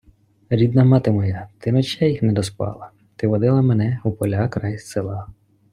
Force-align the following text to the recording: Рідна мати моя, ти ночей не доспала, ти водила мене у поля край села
Рідна 0.49 0.83
мати 0.85 1.11
моя, 1.11 1.49
ти 1.57 1.71
ночей 1.71 2.19
не 2.21 2.33
доспала, 2.33 2.91
ти 3.15 3.27
водила 3.27 3.61
мене 3.61 3.99
у 4.03 4.11
поля 4.11 4.47
край 4.47 4.77
села 4.77 5.29